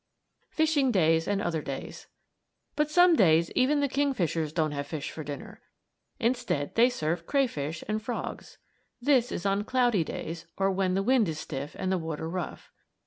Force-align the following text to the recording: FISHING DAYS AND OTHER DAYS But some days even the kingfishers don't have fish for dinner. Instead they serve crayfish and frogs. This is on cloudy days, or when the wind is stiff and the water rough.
FISHING 0.49 0.91
DAYS 0.91 1.27
AND 1.27 1.43
OTHER 1.43 1.61
DAYS 1.61 2.07
But 2.75 2.89
some 2.89 3.15
days 3.15 3.51
even 3.51 3.81
the 3.81 3.87
kingfishers 3.87 4.51
don't 4.51 4.71
have 4.71 4.87
fish 4.87 5.11
for 5.11 5.23
dinner. 5.23 5.61
Instead 6.19 6.73
they 6.73 6.89
serve 6.89 7.27
crayfish 7.27 7.83
and 7.87 8.01
frogs. 8.01 8.57
This 8.99 9.31
is 9.31 9.45
on 9.45 9.63
cloudy 9.63 10.03
days, 10.03 10.47
or 10.57 10.71
when 10.71 10.95
the 10.95 11.03
wind 11.03 11.29
is 11.29 11.37
stiff 11.37 11.75
and 11.77 11.91
the 11.91 11.99
water 11.99 12.27
rough. 12.27 12.71